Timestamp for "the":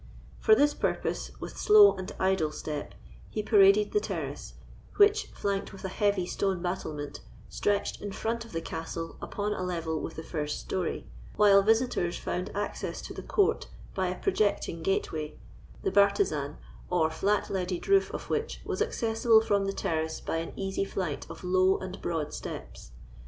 3.91-3.99, 8.51-8.61, 10.15-10.23, 13.13-13.21, 15.83-15.91, 19.65-19.71